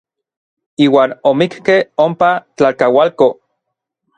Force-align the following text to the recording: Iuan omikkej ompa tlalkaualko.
Iuan 0.85 1.13
omikkej 1.31 1.79
ompa 2.07 2.31
tlalkaualko. 2.57 3.29